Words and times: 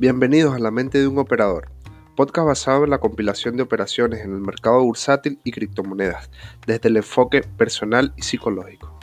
Bienvenidos 0.00 0.54
a 0.54 0.60
La 0.60 0.70
Mente 0.70 0.98
de 0.98 1.08
un 1.08 1.18
Operador, 1.18 1.72
podcast 2.14 2.46
basado 2.46 2.84
en 2.84 2.90
la 2.90 3.00
compilación 3.00 3.56
de 3.56 3.64
operaciones 3.64 4.20
en 4.20 4.32
el 4.32 4.40
mercado 4.40 4.80
bursátil 4.84 5.40
y 5.42 5.50
criptomonedas, 5.50 6.30
desde 6.68 6.88
el 6.88 6.98
enfoque 6.98 7.40
personal 7.40 8.14
y 8.16 8.22
psicológico. 8.22 8.96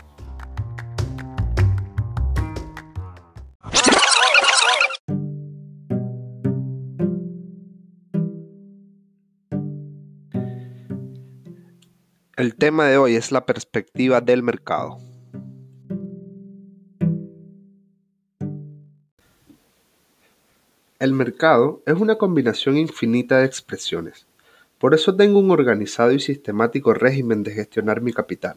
El 12.37 12.55
tema 12.55 12.85
de 12.85 12.97
hoy 12.97 13.15
es 13.15 13.33
la 13.33 13.45
perspectiva 13.45 14.21
del 14.21 14.43
mercado. 14.43 14.97
El 20.97 21.11
mercado 21.11 21.81
es 21.85 21.95
una 21.95 22.17
combinación 22.17 22.77
infinita 22.77 23.39
de 23.39 23.45
expresiones. 23.45 24.27
Por 24.79 24.93
eso 24.93 25.13
tengo 25.13 25.39
un 25.39 25.51
organizado 25.51 26.13
y 26.13 26.21
sistemático 26.21 26.93
régimen 26.93 27.43
de 27.43 27.51
gestionar 27.51 27.99
mi 27.99 28.13
capital. 28.13 28.55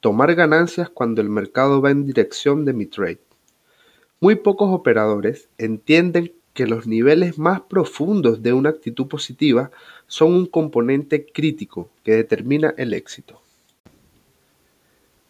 Tomar 0.00 0.34
ganancias 0.34 0.88
cuando 0.90 1.20
el 1.20 1.28
mercado 1.28 1.80
va 1.80 1.92
en 1.92 2.06
dirección 2.06 2.64
de 2.64 2.72
mi 2.72 2.86
trade. 2.86 3.20
Muy 4.18 4.34
pocos 4.34 4.72
operadores 4.72 5.48
entienden 5.56 6.32
que 6.54 6.66
los 6.66 6.88
niveles 6.88 7.38
más 7.38 7.60
profundos 7.60 8.42
de 8.42 8.52
una 8.52 8.70
actitud 8.70 9.06
positiva 9.06 9.70
son 10.08 10.34
un 10.34 10.46
componente 10.46 11.24
crítico 11.24 11.88
que 12.02 12.16
determina 12.16 12.74
el 12.76 12.94
éxito. 12.94 13.40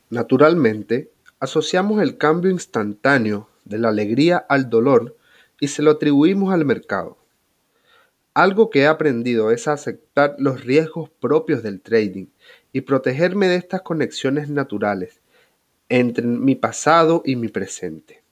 Naturalmente, 0.08 1.10
asociamos 1.38 2.00
el 2.00 2.16
cambio 2.16 2.50
instantáneo 2.50 3.46
de 3.66 3.76
la 3.76 3.90
alegría 3.90 4.38
al 4.38 4.70
dolor 4.70 5.16
y 5.60 5.68
se 5.68 5.82
lo 5.82 5.92
atribuimos 5.92 6.52
al 6.52 6.64
mercado. 6.64 7.16
Algo 8.34 8.68
que 8.68 8.80
he 8.80 8.86
aprendido 8.86 9.52
es 9.52 9.68
aceptar 9.68 10.34
los 10.38 10.64
riesgos 10.64 11.08
propios 11.08 11.62
del 11.62 11.80
trading 11.80 12.26
y 12.72 12.80
protegerme 12.80 13.46
de 13.46 13.56
estas 13.56 13.82
conexiones 13.82 14.50
naturales 14.50 15.20
entre 15.88 16.26
mi 16.26 16.56
pasado 16.56 17.22
y 17.24 17.36
mi 17.36 17.48
presente. 17.48 18.24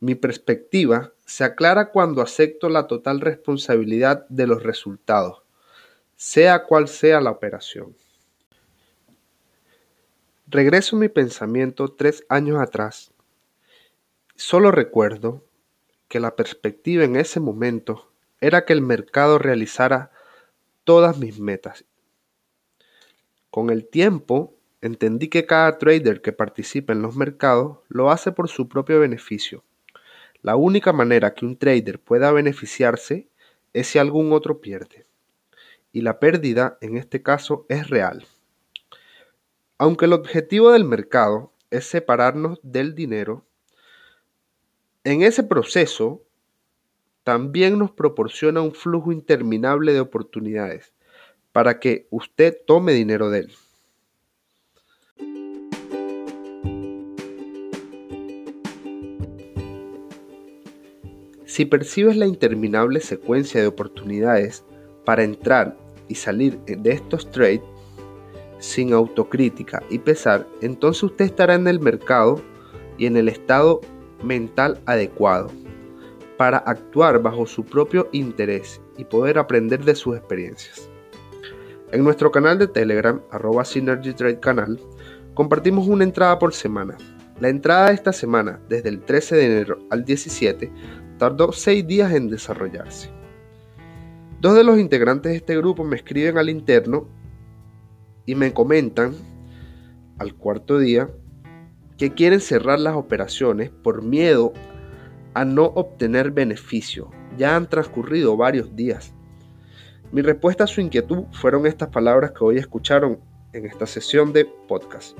Mi 0.00 0.14
perspectiva 0.14 1.12
se 1.26 1.44
aclara 1.44 1.90
cuando 1.90 2.22
acepto 2.22 2.68
la 2.68 2.86
total 2.86 3.20
responsabilidad 3.20 4.26
de 4.28 4.46
los 4.46 4.62
resultados, 4.62 5.42
sea 6.16 6.64
cual 6.64 6.88
sea 6.88 7.20
la 7.20 7.30
operación. 7.30 7.94
Regreso 10.46 10.96
mi 10.96 11.10
pensamiento 11.10 11.88
tres 11.88 12.24
años 12.30 12.58
atrás. 12.58 13.10
Solo 14.36 14.70
recuerdo 14.70 15.44
que 16.08 16.20
la 16.20 16.36
perspectiva 16.36 17.04
en 17.04 17.16
ese 17.16 17.40
momento 17.40 18.10
era 18.40 18.64
que 18.64 18.72
el 18.72 18.82
mercado 18.82 19.38
realizara 19.38 20.10
todas 20.84 21.18
mis 21.18 21.38
metas. 21.38 21.84
Con 23.50 23.70
el 23.70 23.86
tiempo, 23.86 24.54
entendí 24.80 25.28
que 25.28 25.46
cada 25.46 25.78
trader 25.78 26.22
que 26.22 26.32
participa 26.32 26.92
en 26.92 27.02
los 27.02 27.16
mercados 27.16 27.78
lo 27.88 28.10
hace 28.10 28.32
por 28.32 28.48
su 28.48 28.68
propio 28.68 29.00
beneficio 29.00 29.64
la 30.42 30.56
única 30.56 30.92
manera 30.92 31.34
que 31.34 31.44
un 31.44 31.56
trader 31.56 32.00
pueda 32.00 32.30
beneficiarse 32.30 33.28
es 33.72 33.88
si 33.88 33.98
algún 33.98 34.32
otro 34.32 34.60
pierde. 34.60 35.06
Y 35.92 36.02
la 36.02 36.20
pérdida 36.20 36.78
en 36.80 36.96
este 36.96 37.22
caso 37.22 37.66
es 37.68 37.88
real. 37.88 38.24
Aunque 39.78 40.04
el 40.04 40.12
objetivo 40.12 40.70
del 40.72 40.84
mercado 40.84 41.52
es 41.70 41.86
separarnos 41.86 42.60
del 42.62 42.94
dinero, 42.94 43.44
en 45.04 45.22
ese 45.22 45.42
proceso 45.42 46.22
también 47.22 47.78
nos 47.78 47.90
proporciona 47.90 48.62
un 48.62 48.72
flujo 48.72 49.12
interminable 49.12 49.92
de 49.92 50.00
oportunidades 50.00 50.92
para 51.52 51.78
que 51.78 52.06
usted 52.10 52.56
tome 52.66 52.92
dinero 52.92 53.30
de 53.30 53.40
él. 53.40 53.52
Si 61.44 61.64
percibes 61.64 62.16
la 62.16 62.26
interminable 62.26 63.00
secuencia 63.00 63.60
de 63.60 63.66
oportunidades 63.66 64.64
para 65.04 65.24
entrar 65.24 65.76
y 66.06 66.14
salir 66.14 66.58
de 66.60 66.92
estos 66.92 67.30
trades 67.30 67.62
sin 68.58 68.92
autocrítica 68.92 69.82
y 69.90 69.98
pesar, 69.98 70.46
entonces 70.62 71.02
usted 71.02 71.24
estará 71.24 71.54
en 71.54 71.66
el 71.66 71.80
mercado 71.80 72.40
y 72.96 73.06
en 73.06 73.16
el 73.16 73.28
estado 73.28 73.80
mental 74.22 74.80
adecuado 74.86 75.50
para 76.36 76.58
actuar 76.58 77.20
bajo 77.20 77.46
su 77.46 77.64
propio 77.64 78.08
interés 78.12 78.80
y 78.96 79.04
poder 79.04 79.38
aprender 79.38 79.84
de 79.84 79.94
sus 79.94 80.16
experiencias. 80.16 80.88
En 81.90 82.04
nuestro 82.04 82.30
canal 82.30 82.58
de 82.58 82.68
Telegram, 82.68 83.20
arroba 83.30 83.64
Synergy 83.64 84.12
Trade 84.12 84.40
Canal, 84.40 84.78
compartimos 85.34 85.88
una 85.88 86.04
entrada 86.04 86.38
por 86.38 86.54
semana. 86.54 86.96
La 87.40 87.48
entrada 87.48 87.88
de 87.88 87.94
esta 87.94 88.12
semana, 88.12 88.60
desde 88.68 88.88
el 88.88 89.00
13 89.00 89.36
de 89.36 89.46
enero 89.46 89.78
al 89.90 90.04
17, 90.04 90.70
tardó 91.18 91.52
seis 91.52 91.86
días 91.86 92.12
en 92.12 92.28
desarrollarse. 92.28 93.10
Dos 94.40 94.54
de 94.54 94.64
los 94.64 94.78
integrantes 94.78 95.32
de 95.32 95.38
este 95.38 95.56
grupo 95.56 95.82
me 95.82 95.96
escriben 95.96 96.38
al 96.38 96.48
interno 96.48 97.08
y 98.26 98.34
me 98.34 98.52
comentan 98.52 99.14
al 100.18 100.34
cuarto 100.34 100.78
día 100.78 101.08
que 101.98 102.14
quieren 102.14 102.40
cerrar 102.40 102.78
las 102.78 102.94
operaciones 102.94 103.70
por 103.70 104.02
miedo 104.02 104.52
a 105.34 105.44
no 105.44 105.66
obtener 105.74 106.30
beneficio. 106.30 107.10
Ya 107.36 107.56
han 107.56 107.68
transcurrido 107.68 108.36
varios 108.36 108.74
días. 108.74 109.12
Mi 110.12 110.22
respuesta 110.22 110.64
a 110.64 110.68
su 110.68 110.80
inquietud 110.80 111.24
fueron 111.32 111.66
estas 111.66 111.88
palabras 111.88 112.30
que 112.30 112.44
hoy 112.44 112.56
escucharon 112.56 113.20
en 113.52 113.66
esta 113.66 113.86
sesión 113.86 114.32
de 114.32 114.44
podcast. 114.44 115.18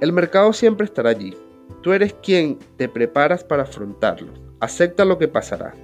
El 0.00 0.12
mercado 0.12 0.52
siempre 0.52 0.84
estará 0.84 1.10
allí. 1.10 1.34
Tú 1.82 1.92
eres 1.92 2.12
quien 2.14 2.58
te 2.76 2.88
preparas 2.88 3.44
para 3.44 3.62
afrontarlo. 3.62 4.32
Acepta 4.60 5.04
lo 5.04 5.18
que 5.18 5.28
pasará. 5.28 5.74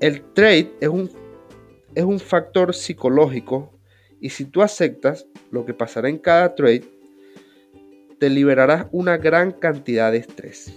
El 0.00 0.22
trade 0.32 0.72
es 0.80 0.88
un, 0.88 1.10
es 1.94 2.04
un 2.04 2.20
factor 2.20 2.74
psicológico 2.74 3.72
y 4.20 4.30
si 4.30 4.44
tú 4.44 4.62
aceptas 4.62 5.26
lo 5.50 5.64
que 5.64 5.74
pasará 5.74 6.08
en 6.08 6.18
cada 6.18 6.54
trade, 6.54 6.84
te 8.24 8.30
liberarás 8.30 8.86
una 8.90 9.18
gran 9.18 9.52
cantidad 9.52 10.10
de 10.10 10.16
estrés. 10.16 10.72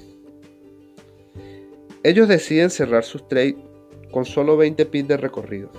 Ellos 2.04 2.28
deciden 2.28 2.70
cerrar 2.70 3.06
sus 3.06 3.26
trades 3.30 3.56
con 4.12 4.26
solo 4.26 4.58
20 4.58 4.86
pips 4.86 5.08
de 5.08 5.16
recorrido. 5.16 5.70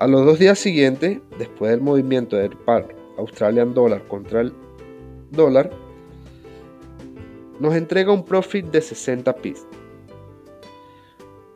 A 0.00 0.06
los 0.06 0.26
dos 0.26 0.38
días 0.38 0.58
siguientes, 0.58 1.20
después 1.38 1.70
del 1.70 1.80
movimiento 1.80 2.36
del 2.36 2.54
par 2.58 2.94
Australian 3.16 3.72
Dollar 3.72 4.06
contra 4.06 4.42
el 4.42 4.52
dólar, 5.30 5.70
nos 7.58 7.74
entrega 7.74 8.12
un 8.12 8.26
profit 8.26 8.66
de 8.66 8.82
60 8.82 9.34
pips. 9.36 9.66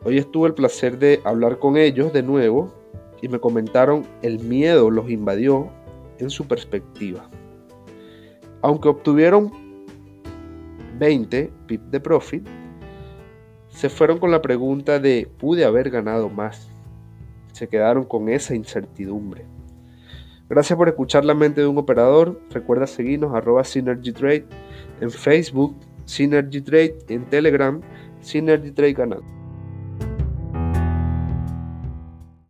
Hoy 0.03 0.17
estuve 0.17 0.47
el 0.47 0.55
placer 0.55 0.97
de 0.97 1.21
hablar 1.25 1.59
con 1.59 1.77
ellos 1.77 2.11
de 2.11 2.23
nuevo 2.23 2.73
y 3.21 3.27
me 3.27 3.39
comentaron 3.39 4.07
el 4.23 4.39
miedo 4.39 4.89
los 4.89 5.11
invadió 5.11 5.69
en 6.17 6.31
su 6.31 6.47
perspectiva. 6.47 7.29
Aunque 8.61 8.89
obtuvieron 8.89 9.51
20 10.97 11.51
pips 11.67 11.91
de 11.91 11.99
profit, 11.99 12.47
se 13.69 13.89
fueron 13.89 14.17
con 14.17 14.31
la 14.31 14.41
pregunta 14.41 14.99
de 14.99 15.29
¿pude 15.37 15.65
haber 15.65 15.89
ganado 15.89 16.29
más? 16.29 16.69
Se 17.53 17.67
quedaron 17.67 18.05
con 18.05 18.29
esa 18.29 18.55
incertidumbre. 18.55 19.45
Gracias 20.49 20.77
por 20.77 20.87
escuchar 20.87 21.25
la 21.25 21.33
mente 21.33 21.61
de 21.61 21.67
un 21.67 21.77
operador. 21.77 22.39
Recuerda 22.49 22.87
seguirnos 22.87 23.35
arroba 23.35 23.63
Synergy 23.63 24.11
Trade 24.11 24.45
en 25.01 25.11
Facebook 25.11 25.75
Synergy 26.07 26.61
Trade 26.61 26.97
en 27.09 27.25
Telegram, 27.25 27.81
Synergy 28.21 28.71
Trade 28.71 28.95
Canal. 28.95 29.36